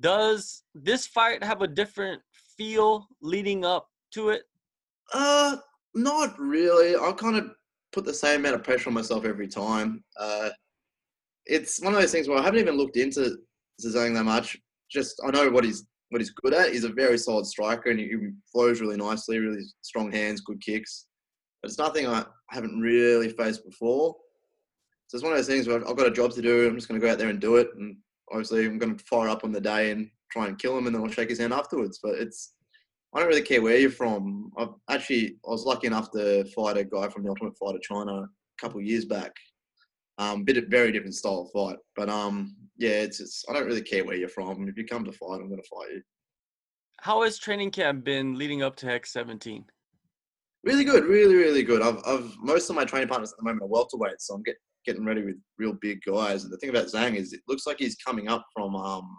does 0.00 0.62
this 0.74 1.06
fight 1.06 1.44
have 1.44 1.62
a 1.62 1.66
different 1.66 2.22
feel 2.56 3.06
leading 3.20 3.64
up 3.64 3.88
to 4.12 4.30
it? 4.30 4.42
Uh, 5.12 5.56
not 5.94 6.38
really. 6.38 6.96
I 6.96 7.12
kind 7.12 7.36
of 7.36 7.50
put 7.92 8.04
the 8.04 8.14
same 8.14 8.40
amount 8.40 8.54
of 8.54 8.64
pressure 8.64 8.88
on 8.88 8.94
myself 8.94 9.24
every 9.24 9.48
time. 9.48 10.02
Uh, 10.18 10.50
it's 11.46 11.82
one 11.82 11.94
of 11.94 12.00
those 12.00 12.12
things 12.12 12.28
where 12.28 12.38
I 12.38 12.42
haven't 12.42 12.60
even 12.60 12.76
looked 12.76 12.96
into 12.96 13.36
Zhang 13.84 14.14
that 14.14 14.24
much. 14.24 14.58
Just 14.90 15.20
I 15.24 15.30
know 15.30 15.50
what 15.50 15.64
he's 15.64 15.86
what 16.10 16.20
he's 16.20 16.30
good 16.30 16.54
at. 16.54 16.72
He's 16.72 16.84
a 16.84 16.92
very 16.92 17.18
solid 17.18 17.46
striker 17.46 17.90
and 17.90 18.00
he, 18.00 18.06
he 18.06 18.30
flows 18.50 18.80
really 18.80 18.96
nicely, 18.96 19.38
really 19.38 19.62
strong 19.80 20.10
hands, 20.10 20.40
good 20.40 20.60
kicks. 20.60 21.06
But 21.62 21.70
it's 21.70 21.78
nothing 21.78 22.06
I 22.06 22.24
haven't 22.50 22.80
really 22.80 23.28
faced 23.28 23.64
before. 23.64 24.16
So 25.06 25.16
it's 25.16 25.24
one 25.24 25.32
of 25.32 25.38
those 25.38 25.46
things 25.46 25.66
where 25.66 25.86
I've 25.88 25.96
got 25.96 26.06
a 26.06 26.12
job 26.12 26.32
to 26.32 26.42
do. 26.42 26.66
I'm 26.66 26.74
just 26.74 26.88
going 26.88 27.00
to 27.00 27.06
go 27.06 27.12
out 27.12 27.18
there 27.18 27.28
and 27.28 27.40
do 27.40 27.56
it. 27.56 27.68
And 27.76 27.96
obviously 28.30 28.66
I'm 28.66 28.78
going 28.78 28.96
to 28.96 29.04
fire 29.04 29.28
up 29.28 29.44
on 29.44 29.52
the 29.52 29.60
day 29.60 29.90
and 29.90 30.08
try 30.30 30.46
and 30.46 30.58
kill 30.58 30.76
him, 30.78 30.86
and 30.86 30.94
then 30.94 31.02
I'll 31.02 31.10
shake 31.10 31.30
his 31.30 31.40
hand 31.40 31.52
afterwards. 31.52 31.98
But 32.02 32.16
it's 32.16 32.54
I 33.14 33.18
don't 33.18 33.28
really 33.28 33.42
care 33.42 33.62
where 33.62 33.76
you're 33.76 33.90
from. 33.90 34.52
I've 34.56 34.68
actually 34.88 35.36
I 35.46 35.50
was 35.50 35.64
lucky 35.64 35.88
enough 35.88 36.10
to 36.12 36.44
fight 36.56 36.76
a 36.76 36.84
guy 36.84 37.08
from 37.08 37.24
the 37.24 37.30
Ultimate 37.30 37.58
Fighter 37.58 37.80
China 37.82 38.22
a 38.22 38.28
couple 38.60 38.78
of 38.78 38.86
years 38.86 39.04
back. 39.04 39.32
Um, 40.20 40.44
bit 40.44 40.58
of 40.58 40.66
very 40.66 40.92
different 40.92 41.14
style 41.14 41.48
of 41.48 41.50
fight, 41.50 41.78
but 41.96 42.10
um, 42.10 42.54
yeah, 42.76 42.90
it's, 42.90 43.20
it's 43.20 43.42
I 43.48 43.54
don't 43.54 43.66
really 43.66 43.80
care 43.80 44.04
where 44.04 44.16
you're 44.16 44.28
from. 44.28 44.68
If 44.68 44.76
you 44.76 44.84
come 44.84 45.04
to 45.04 45.12
fight, 45.12 45.40
I'm 45.40 45.48
going 45.48 45.62
to 45.62 45.68
fight 45.68 45.94
you. 45.94 46.02
How 47.00 47.22
has 47.22 47.38
training 47.38 47.70
camp 47.70 48.04
been 48.04 48.36
leading 48.36 48.62
up 48.62 48.76
to 48.76 48.86
Hex 48.86 49.12
17? 49.14 49.64
Really 50.62 50.84
good, 50.84 51.04
really, 51.04 51.36
really 51.36 51.62
good. 51.62 51.80
I've, 51.80 52.02
I've 52.06 52.36
most 52.38 52.68
of 52.68 52.76
my 52.76 52.84
training 52.84 53.08
partners 53.08 53.32
at 53.32 53.38
the 53.38 53.44
moment 53.44 53.62
are 53.62 53.68
welterweights, 53.68 54.20
so 54.20 54.34
I'm 54.34 54.42
get, 54.42 54.56
getting 54.84 55.06
ready 55.06 55.22
with 55.22 55.36
real 55.58 55.72
big 55.80 56.00
guys. 56.06 56.44
And 56.44 56.52
the 56.52 56.58
thing 56.58 56.68
about 56.68 56.88
Zhang 56.88 57.14
is 57.16 57.32
it 57.32 57.40
looks 57.48 57.66
like 57.66 57.78
he's 57.78 57.96
coming 57.96 58.28
up 58.28 58.44
from 58.54 58.76
um, 58.76 59.18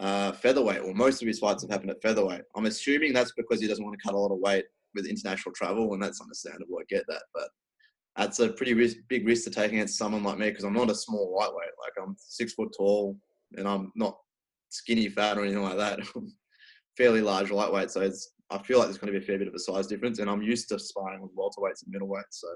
uh, 0.00 0.32
featherweight, 0.32 0.82
or 0.82 0.92
most 0.92 1.22
of 1.22 1.28
his 1.28 1.38
fights 1.38 1.62
have 1.62 1.70
happened 1.70 1.90
at 1.90 2.02
featherweight. 2.02 2.42
I'm 2.56 2.66
assuming 2.66 3.12
that's 3.12 3.32
because 3.36 3.60
he 3.60 3.68
doesn't 3.68 3.84
want 3.84 3.96
to 3.96 4.02
cut 4.04 4.16
a 4.16 4.18
lot 4.18 4.32
of 4.32 4.40
weight 4.40 4.64
with 4.96 5.06
international 5.06 5.54
travel, 5.54 5.94
and 5.94 6.02
that's 6.02 6.20
understandable. 6.20 6.78
I 6.80 6.84
get 6.88 7.04
that, 7.08 7.22
but 7.32 7.48
that's 8.16 8.38
a 8.38 8.48
pretty 8.50 8.74
risk, 8.74 8.96
big 9.08 9.26
risk 9.26 9.44
to 9.44 9.50
take 9.50 9.72
against 9.72 9.98
someone 9.98 10.22
like 10.22 10.38
me 10.38 10.50
because 10.50 10.64
I'm 10.64 10.72
not 10.72 10.90
a 10.90 10.94
small 10.94 11.36
lightweight. 11.36 11.70
Like 11.80 11.92
I'm 12.02 12.16
six 12.18 12.52
foot 12.52 12.72
tall, 12.76 13.18
and 13.56 13.66
I'm 13.66 13.92
not 13.96 14.16
skinny, 14.70 15.08
fat, 15.08 15.38
or 15.38 15.42
anything 15.42 15.62
like 15.62 15.76
that. 15.76 16.00
fairly 16.96 17.20
large 17.20 17.50
lightweight, 17.50 17.90
so 17.90 18.00
it's 18.00 18.32
I 18.50 18.58
feel 18.58 18.78
like 18.78 18.86
there's 18.86 18.98
going 18.98 19.12
to 19.12 19.18
be 19.18 19.24
a 19.24 19.26
fair 19.26 19.38
bit 19.38 19.48
of 19.48 19.54
a 19.54 19.58
size 19.58 19.86
difference, 19.86 20.18
and 20.18 20.30
I'm 20.30 20.42
used 20.42 20.68
to 20.68 20.78
sparring 20.78 21.22
with 21.22 21.34
welterweights 21.34 21.84
and 21.84 21.94
middleweights, 21.94 22.22
so 22.30 22.48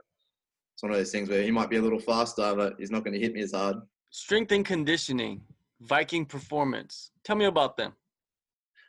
it's 0.75 0.83
one 0.83 0.93
of 0.93 0.99
those 0.99 1.11
things 1.11 1.29
where 1.29 1.43
he 1.43 1.51
might 1.51 1.71
be 1.71 1.77
a 1.77 1.83
little 1.83 1.99
faster, 1.99 2.55
but 2.55 2.75
he's 2.79 2.91
not 2.91 3.05
going 3.05 3.15
to 3.15 3.21
hit 3.21 3.33
me 3.33 3.41
as 3.41 3.53
hard. 3.53 3.77
Strength 4.11 4.53
and 4.53 4.65
conditioning, 4.65 5.41
Viking 5.81 6.25
Performance. 6.25 7.11
Tell 7.25 7.37
me 7.37 7.47
about 7.47 7.77
them. 7.77 7.95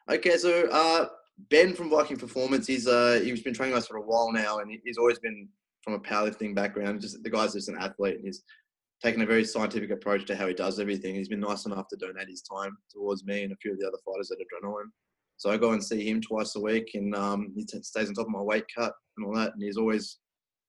Okay, 0.09 0.37
so 0.37 0.67
uh, 0.71 1.07
Ben 1.49 1.73
from 1.73 1.89
Viking 1.89 2.17
Performance, 2.17 2.67
he's 2.67 2.87
uh, 2.87 3.19
he's 3.23 3.41
been 3.41 3.53
training 3.53 3.75
us 3.75 3.87
for 3.87 3.97
a 3.97 4.01
while 4.01 4.31
now, 4.31 4.59
and 4.59 4.71
he's 4.83 4.97
always 4.97 5.19
been 5.19 5.47
from 5.89 5.99
a 5.99 6.03
powerlifting 6.03 6.55
background. 6.55 7.01
Just 7.01 7.21
the 7.23 7.29
guy's 7.29 7.53
just 7.53 7.69
an 7.69 7.77
athlete, 7.79 8.15
and 8.15 8.25
he's 8.25 8.43
taken 9.03 9.21
a 9.21 9.25
very 9.25 9.45
scientific 9.45 9.91
approach 9.91 10.25
to 10.25 10.35
how 10.35 10.47
he 10.47 10.53
does 10.53 10.79
everything. 10.79 11.15
He's 11.15 11.29
been 11.29 11.39
nice 11.39 11.65
enough 11.65 11.87
to 11.89 11.97
donate 11.97 12.27
his 12.27 12.41
time 12.41 12.77
towards 12.91 13.23
me 13.25 13.43
and 13.43 13.53
a 13.53 13.55
few 13.57 13.71
of 13.71 13.79
the 13.79 13.87
other 13.87 13.97
fighters 14.05 14.31
at 14.31 14.37
Adrenaline. 14.37 14.89
So 15.37 15.49
I 15.49 15.57
go 15.57 15.71
and 15.71 15.83
see 15.83 16.07
him 16.07 16.21
twice 16.21 16.55
a 16.55 16.59
week, 16.59 16.91
and 16.93 17.15
um, 17.15 17.53
he 17.55 17.63
t- 17.63 17.81
stays 17.81 18.09
on 18.09 18.13
top 18.13 18.25
of 18.25 18.31
my 18.31 18.41
weight 18.41 18.65
cut 18.75 18.93
and 19.17 19.25
all 19.25 19.35
that. 19.35 19.53
And 19.53 19.63
he's 19.63 19.77
always 19.77 20.17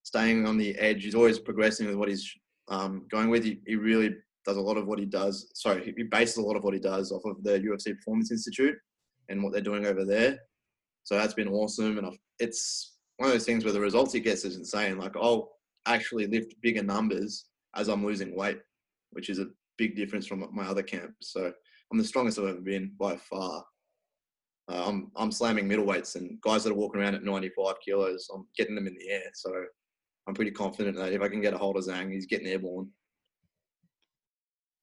staying 0.04 0.46
on 0.46 0.56
the 0.56 0.76
edge. 0.78 1.02
He's 1.02 1.14
always 1.14 1.38
progressing 1.38 1.86
with 1.86 1.96
what 1.96 2.08
he's 2.08 2.32
um, 2.68 3.06
going 3.10 3.30
with. 3.30 3.44
He, 3.44 3.60
he, 3.66 3.74
really 3.74 4.14
does 4.46 4.56
a 4.56 4.60
lot 4.60 4.76
of 4.76 4.86
what 4.86 5.00
he 5.00 5.06
does. 5.06 5.50
Sorry, 5.54 5.92
he 5.96 6.04
bases 6.04 6.36
a 6.36 6.42
lot 6.42 6.56
of 6.56 6.62
what 6.62 6.72
he 6.72 6.80
does 6.80 7.10
off 7.10 7.24
of 7.24 7.42
the 7.42 7.58
UFC 7.58 7.96
Performance 7.96 8.30
Institute 8.30 8.76
and 9.28 9.42
what 9.42 9.52
they're 9.52 9.60
doing 9.60 9.86
over 9.86 10.04
there. 10.04 10.38
So 11.02 11.16
that's 11.16 11.34
been 11.34 11.48
awesome, 11.48 11.98
and 11.98 12.06
I've, 12.06 12.18
it's 12.38 12.94
one 13.20 13.28
of 13.28 13.34
those 13.34 13.44
things 13.44 13.64
where 13.64 13.74
the 13.74 13.80
results 13.80 14.14
he 14.14 14.20
gets 14.20 14.46
is 14.46 14.56
insane. 14.56 14.96
Like 14.96 15.14
I'll 15.14 15.50
actually 15.84 16.26
lift 16.26 16.54
bigger 16.62 16.82
numbers 16.82 17.44
as 17.76 17.88
I'm 17.88 18.02
losing 18.02 18.34
weight, 18.34 18.58
which 19.10 19.28
is 19.28 19.38
a 19.38 19.48
big 19.76 19.94
difference 19.94 20.26
from 20.26 20.48
my 20.54 20.64
other 20.64 20.82
camps. 20.82 21.32
So 21.32 21.52
I'm 21.92 21.98
the 21.98 22.04
strongest 22.04 22.38
I've 22.38 22.46
ever 22.46 22.62
been 22.62 22.92
by 22.98 23.16
far. 23.16 23.62
Uh, 24.72 24.84
I'm 24.86 25.10
I'm 25.16 25.30
slamming 25.30 25.68
middleweights 25.68 26.16
and 26.16 26.40
guys 26.40 26.64
that 26.64 26.70
are 26.70 26.76
walking 26.76 27.02
around 27.02 27.14
at 27.14 27.22
95 27.22 27.74
kilos. 27.84 28.26
I'm 28.34 28.46
getting 28.56 28.74
them 28.74 28.86
in 28.86 28.94
the 28.94 29.10
air. 29.10 29.24
So 29.34 29.52
I'm 30.26 30.32
pretty 30.32 30.52
confident 30.52 30.96
that 30.96 31.12
if 31.12 31.20
I 31.20 31.28
can 31.28 31.42
get 31.42 31.52
a 31.52 31.58
hold 31.58 31.76
of 31.76 31.84
Zhang, 31.84 32.10
he's 32.10 32.24
getting 32.24 32.46
airborne. 32.46 32.88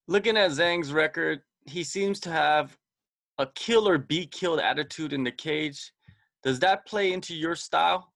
Looking 0.06 0.36
at 0.36 0.52
Zhang's 0.52 0.92
record, 0.92 1.40
he 1.66 1.82
seems 1.82 2.20
to 2.20 2.30
have 2.30 2.78
a 3.38 3.48
kill 3.56 3.88
or 3.88 3.98
be 3.98 4.26
killed 4.28 4.60
attitude 4.60 5.12
in 5.12 5.24
the 5.24 5.32
cage. 5.32 5.92
Does 6.44 6.60
that 6.60 6.86
play 6.86 7.12
into 7.12 7.34
your 7.34 7.56
style? 7.56 8.12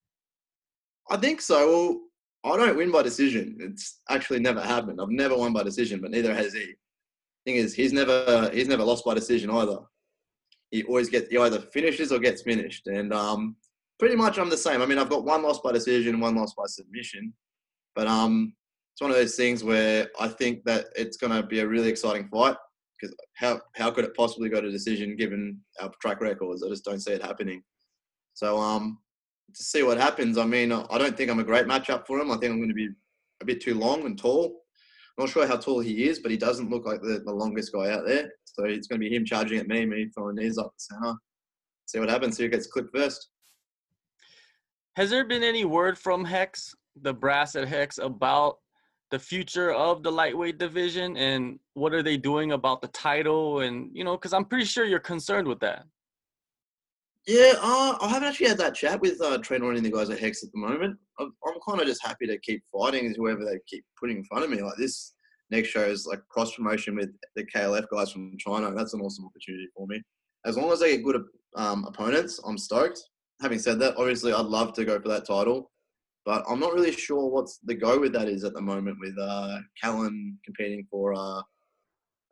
I 1.11 1.17
think 1.17 1.41
so. 1.41 2.03
Well, 2.45 2.55
I 2.55 2.57
don't 2.57 2.77
win 2.77 2.91
by 2.91 3.03
decision. 3.03 3.57
It's 3.61 4.01
actually 4.09 4.41
never 4.41 4.61
happened. 4.61 5.01
I've 5.01 5.09
never 5.09 5.37
won 5.37 5.53
by 5.53 5.63
decision, 5.63 6.01
but 6.01 6.11
neither 6.11 6.35
has 6.35 6.53
he. 6.53 6.75
Thing 7.45 7.57
is, 7.57 7.75
he's 7.75 7.93
never 7.93 8.51
he's 8.53 8.69
never 8.69 8.85
lost 8.85 9.05
by 9.05 9.15
decision 9.15 9.51
either 9.51 9.79
he 10.73 10.83
always 10.85 11.09
gets 11.09 11.29
he 11.31 11.39
either 11.39 11.61
finishes 11.61 12.11
or 12.11 12.19
gets 12.19 12.43
finished. 12.43 12.89
And 12.89 13.13
um, 13.13 13.55
pretty 14.01 14.17
much 14.17 14.39
I'm 14.39 14.51
the 14.51 14.57
same. 14.57 14.83
I 14.83 14.87
mean, 14.87 14.99
I've 14.99 15.11
got 15.11 15.25
one 15.25 15.43
loss 15.43 15.61
by 15.61 15.71
decision, 15.71 16.19
one 16.19 16.35
loss 16.35 16.55
by 16.55 16.65
submission, 16.67 17.33
but 17.95 18.09
um, 18.09 18.55
it's 18.93 19.01
one 19.01 19.11
of 19.11 19.17
those 19.17 19.37
things 19.37 19.63
where 19.63 20.09
I 20.19 20.29
think 20.29 20.65
that 20.65 20.87
it's 20.97 21.19
going 21.19 21.33
to 21.33 21.47
be 21.47 21.61
a 21.61 21.69
really 21.69 21.89
exciting 21.89 22.27
fight 22.29 22.57
because 22.99 23.15
how 23.35 23.61
how 23.77 23.91
could 23.91 24.07
it 24.07 24.17
possibly 24.17 24.49
go 24.49 24.61
to 24.61 24.71
decision 24.71 25.15
given 25.15 25.61
our 25.81 25.91
track 26.01 26.21
records? 26.21 26.65
I 26.65 26.69
just 26.69 26.85
don't 26.85 27.01
see 27.01 27.13
it 27.13 27.23
happening. 27.23 27.63
So 28.35 28.59
um, 28.59 28.99
to 29.55 29.63
see 29.63 29.83
what 29.83 29.99
happens. 29.99 30.39
I 30.39 30.45
mean, 30.45 30.73
I 30.73 30.99
don't 30.99 31.17
think 31.17 31.31
I'm 31.31 31.41
a 31.41 31.45
great 31.45 31.67
matchup 31.67 32.07
for 32.07 32.19
him. 32.19 32.31
I 32.31 32.37
think 32.37 32.53
I'm 32.53 32.59
going 32.59 32.69
to 32.69 32.75
be 32.75 32.89
a 33.41 33.45
bit 33.45 33.61
too 33.61 33.75
long 33.75 34.07
and 34.07 34.19
tall. 34.19 34.63
Not 35.19 35.29
sure 35.29 35.47
how 35.47 35.57
tall 35.57 35.81
he 35.81 36.09
is, 36.09 36.21
but 36.21 36.31
he 36.31 36.37
doesn't 36.37 36.71
look 36.71 36.87
like 36.87 37.03
the, 37.03 37.23
the 37.25 37.33
longest 37.33 37.73
guy 37.73 37.91
out 37.91 38.07
there. 38.07 38.31
So 38.45 38.65
it's 38.65 38.87
going 38.87 39.01
to 39.01 39.09
be 39.09 39.15
him 39.15 39.25
charging 39.25 39.59
at 39.59 39.69
me, 39.69 39.85
me 39.85 40.09
throwing 40.15 40.37
knees 40.37 40.59
up 40.59 40.73
the 40.75 40.95
center. 40.95 41.15
See 41.87 41.99
what 41.99 42.09
happens. 42.09 42.37
See 42.37 42.45
who 42.45 42.49
gets 42.49 42.67
clipped 42.67 42.95
first. 42.95 43.29
Has 44.97 45.11
there 45.11 45.27
been 45.27 45.43
any 45.43 45.65
word 45.65 45.99
from 45.99 46.25
Hex, 46.25 46.75
the 47.01 47.15
brass 47.15 47.57
at 47.57 47.69
Hex, 47.69 47.99
about 47.99 48.57
the 49.11 49.19
future 49.19 49.73
of 49.73 50.03
the 50.03 50.11
lightweight 50.11 50.59
division 50.59 51.17
and 51.19 51.59
what 51.75 51.93
are 51.93 52.03
they 52.03 52.17
doing 52.17 52.53
about 52.53 52.81
the 52.81 52.89
title? 52.89 53.61
And 53.61 53.91
you 53.93 54.05
know, 54.05 54.17
because 54.17 54.33
I'm 54.33 54.45
pretty 54.45 54.65
sure 54.65 54.85
you're 54.85 54.99
concerned 54.99 55.47
with 55.47 55.61
that. 55.61 55.85
Yeah, 57.27 57.55
uh, 57.61 57.97
I 58.01 58.09
haven't 58.09 58.29
actually 58.29 58.49
had 58.49 58.59
that 58.59 58.75
chat 58.75 59.01
with 59.01 59.21
uh, 59.21 59.39
Trent 59.39 59.63
or 59.63 59.71
any 59.71 59.79
of 59.79 59.85
the 59.85 59.93
guys 59.93 60.11
at 60.11 60.19
Hex 60.19 60.43
at 60.43 60.51
the 60.53 60.59
moment. 60.59 60.99
I'm, 61.21 61.33
I'm 61.47 61.55
kind 61.67 61.81
of 61.81 61.87
just 61.87 62.05
happy 62.05 62.27
to 62.27 62.39
keep 62.39 62.63
fighting 62.73 63.15
whoever 63.17 63.45
they 63.45 63.59
keep 63.69 63.85
putting 63.99 64.19
in 64.19 64.25
front 64.25 64.45
of 64.45 64.51
me. 64.51 64.61
Like 64.61 64.77
this 64.77 65.15
next 65.51 65.69
show 65.69 65.83
is 65.83 66.05
like 66.05 66.21
cross 66.29 66.55
promotion 66.55 66.97
with 66.97 67.11
the 67.37 67.45
KLF 67.45 67.87
guys 67.93 68.11
from 68.11 68.37
China. 68.39 68.73
That's 68.75 68.95
an 68.95 69.01
awesome 69.01 69.25
opportunity 69.25 69.69
for 69.77 69.87
me. 69.87 70.03
As 70.45 70.57
long 70.57 70.73
as 70.73 70.83
I 70.83 70.91
get 70.91 71.05
good 71.05 71.23
um, 71.57 71.85
opponents, 71.85 72.41
I'm 72.45 72.59
stoked. 72.59 73.01
Having 73.41 73.59
said 73.61 73.79
that, 73.81 73.95
obviously 73.97 74.33
I'd 74.33 74.47
love 74.47 74.73
to 74.73 74.85
go 74.85 75.01
for 75.01 75.09
that 75.09 75.27
title, 75.27 75.71
but 76.25 76.43
I'm 76.49 76.59
not 76.59 76.75
really 76.75 76.93
sure 76.93 77.29
what's 77.29 77.59
the 77.65 77.75
go 77.75 78.01
with 78.01 78.13
that 78.15 78.29
is 78.29 78.43
at 78.43 78.55
the 78.55 78.61
moment 78.61 78.97
with 78.99 79.17
uh, 79.21 79.59
Callan 79.81 80.39
competing 80.45 80.87
for 80.91 81.15
uh, 81.15 81.43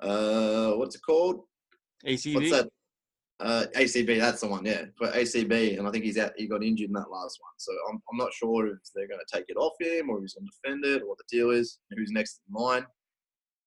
uh, 0.02 0.72
what's 0.72 0.96
it 0.96 1.02
called? 1.06 1.42
ACB. 2.04 2.34
What's 2.34 2.50
that? 2.50 2.68
Uh, 3.40 3.66
ACB, 3.74 4.18
that's 4.20 4.42
the 4.42 4.46
one, 4.46 4.64
yeah, 4.66 4.84
for 4.96 5.08
ACB, 5.08 5.78
and 5.78 5.88
I 5.88 5.90
think 5.90 6.04
he's 6.04 6.18
out. 6.18 6.32
He 6.36 6.46
got 6.46 6.62
injured 6.62 6.88
in 6.88 6.92
that 6.94 7.10
last 7.10 7.38
one, 7.40 7.52
so 7.56 7.72
I'm, 7.88 8.00
I'm 8.10 8.18
not 8.18 8.34
sure 8.34 8.66
if 8.66 8.78
they're 8.94 9.08
going 9.08 9.20
to 9.20 9.36
take 9.36 9.46
it 9.48 9.56
off 9.56 9.72
him 9.80 10.10
or 10.10 10.20
he's 10.20 10.34
going 10.34 10.46
to 10.46 10.52
defend 10.62 10.84
it 10.84 11.02
or 11.02 11.08
what 11.08 11.18
the 11.18 11.24
deal 11.36 11.50
is, 11.50 11.78
who's 11.96 12.10
next 12.10 12.40
in 12.48 12.62
line 12.62 12.84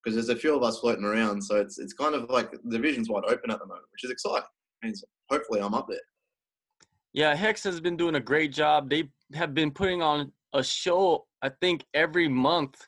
because 0.04 0.14
there's 0.14 0.36
a 0.36 0.40
few 0.40 0.54
of 0.54 0.62
us 0.62 0.80
floating 0.80 1.04
around. 1.04 1.42
So 1.42 1.56
it's 1.56 1.78
it's 1.78 1.92
kind 1.92 2.14
of 2.14 2.28
like 2.30 2.50
the 2.52 2.58
division's 2.70 3.08
wide 3.08 3.24
open 3.26 3.50
at 3.50 3.58
the 3.58 3.66
moment, 3.66 3.86
which 3.92 4.04
is 4.04 4.10
exciting. 4.10 4.46
Means 4.82 5.02
hopefully 5.30 5.60
I'm 5.60 5.74
up 5.74 5.86
there. 5.88 5.98
Yeah, 7.12 7.34
Hex 7.34 7.62
has 7.64 7.80
been 7.80 7.96
doing 7.96 8.16
a 8.16 8.20
great 8.20 8.52
job. 8.52 8.90
They 8.90 9.08
have 9.34 9.54
been 9.54 9.70
putting 9.70 10.02
on 10.02 10.32
a 10.52 10.62
show, 10.62 11.26
I 11.42 11.50
think, 11.60 11.84
every 11.94 12.28
month 12.28 12.86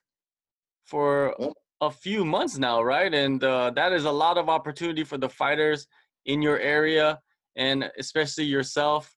for 0.84 1.34
a 1.80 1.90
few 1.90 2.24
months 2.24 2.58
now, 2.58 2.82
right? 2.82 3.12
And 3.12 3.42
uh, 3.42 3.70
that 3.76 3.92
is 3.92 4.04
a 4.04 4.10
lot 4.10 4.36
of 4.36 4.48
opportunity 4.48 5.04
for 5.04 5.16
the 5.16 5.28
fighters 5.28 5.86
in 6.26 6.42
your 6.42 6.58
area 6.58 7.18
and 7.56 7.90
especially 7.98 8.44
yourself. 8.44 9.14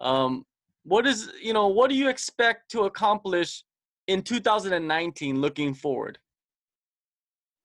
Um, 0.00 0.44
what 0.84 1.06
is 1.06 1.30
you 1.40 1.52
know 1.52 1.68
what 1.68 1.90
do 1.90 1.96
you 1.96 2.08
expect 2.08 2.70
to 2.72 2.82
accomplish 2.82 3.64
in 4.06 4.22
2019 4.22 5.40
looking 5.40 5.74
forward? 5.74 6.18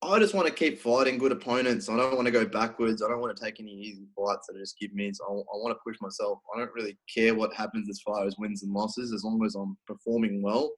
I 0.01 0.17
just 0.17 0.34
want 0.34 0.48
to 0.48 0.53
keep 0.53 0.79
fighting 0.79 1.17
good 1.17 1.34
opponents. 1.34 1.89
I 1.89 1.98
don't 1.98 2.15
want 2.15 2.25
to 2.25 2.31
go 2.31 2.46
backwards. 2.46 3.01
I 3.03 3.10
don't 3.10 3.19
want 3.19 3.36
to 3.36 3.43
take 3.43 3.60
any 3.60 3.74
easy 3.74 4.08
fights 4.15 4.48
that 4.48 4.58
just 4.58 4.79
give 4.79 4.93
me. 4.93 5.12
So 5.12 5.25
I, 5.25 5.31
I 5.31 5.58
want 5.58 5.75
to 5.75 5.81
push 5.86 5.98
myself. 6.00 6.39
I 6.55 6.60
don't 6.60 6.72
really 6.74 6.98
care 7.13 7.36
what 7.36 7.53
happens 7.53 7.89
as 7.89 8.00
far 8.00 8.25
as 8.25 8.38
wins 8.38 8.63
and 8.63 8.72
losses. 8.72 9.12
As 9.12 9.25
long 9.25 9.43
as 9.46 9.55
I'm 9.55 9.77
performing 9.86 10.41
well, 10.41 10.72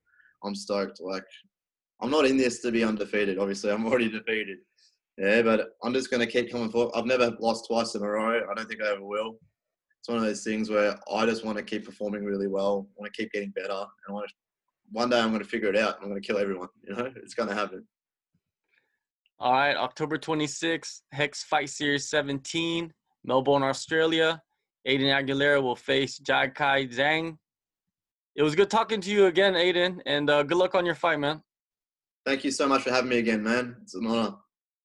I'm 0.44 0.56
stoked. 0.56 1.00
Like 1.02 1.24
I'm 2.02 2.10
not 2.10 2.26
in 2.26 2.36
this 2.36 2.62
to 2.62 2.72
be 2.72 2.84
undefeated. 2.84 3.38
Obviously, 3.38 3.70
I'm 3.72 3.86
already 3.86 4.10
defeated. 4.12 4.58
Yeah, 5.22 5.44
but 5.44 5.76
I'm 5.84 5.94
just 5.94 6.10
going 6.10 6.26
to 6.26 6.26
keep 6.26 6.52
coming 6.52 6.72
forward. 6.72 6.94
I've 6.96 7.06
never 7.06 7.38
lost 7.40 7.68
twice 7.68 7.94
in 7.94 8.02
a 8.02 8.08
row. 8.08 8.40
I 8.40 8.54
don't 8.56 8.68
think 8.68 8.82
I 8.82 8.92
ever 8.92 9.06
will. 9.06 9.38
It's 10.00 10.10
one 10.10 10.18
of 10.18 10.24
those 10.24 10.44
things 10.44 10.68
where 10.68 11.00
I 11.14 11.28
just 11.28 11.46
want 11.46 11.60
to 11.60 11.64
keep 11.64 11.86
performing 11.86 12.26
really 12.26 12.48
well. 12.48 12.88
I 12.98 13.02
want 13.02 13.14
to 13.14 13.22
keep 13.22 13.32
getting 13.32 13.52
better, 13.52 13.70
and 13.72 14.10
I 14.10 14.12
want 14.14 14.28
to, 14.28 14.34
one 14.92 15.12
day 15.12 15.20
I'm 15.20 15.30
going 15.30 15.44
to 15.44 15.48
figure 15.48 15.70
it 15.70 15.78
out. 15.78 15.98
I'm 16.02 16.10
going 16.10 16.20
to 16.20 16.26
kill 16.26 16.40
everyone. 16.40 16.70
You 16.84 16.96
know, 16.96 17.14
it's 17.18 17.36
going 17.36 17.50
to 17.50 17.54
happen. 17.54 17.86
All 19.40 19.54
right, 19.54 19.76
October 19.76 20.18
26th, 20.18 21.02
Hex 21.12 21.44
Fight 21.44 21.70
Series 21.70 22.10
17, 22.10 22.92
Melbourne, 23.24 23.62
Australia. 23.62 24.42
Aiden 24.88 25.14
Aguilera 25.14 25.62
will 25.62 25.76
face 25.76 26.18
Jai 26.18 26.48
Kai 26.48 26.88
Zhang. 26.88 27.38
It 28.36 28.42
was 28.42 28.56
good 28.56 28.72
talking 28.72 29.02
to 29.02 29.12
you 29.12 29.28
again, 29.28 29.54
Aiden, 29.54 30.00
and 30.08 30.32
uh, 30.32 30.42
good 30.42 30.58
luck 30.58 30.74
on 30.74 30.84
your 30.84 30.96
fight, 30.96 31.20
man. 31.20 31.44
Thank 32.26 32.44
you 32.44 32.50
so 32.50 32.68
much 32.68 32.82
for 32.82 32.90
having 32.90 33.12
me 33.12 33.20
again, 33.20 33.44
man. 33.44 33.76
It's 33.84 33.94
an 33.94 34.08
honor. 34.08 34.38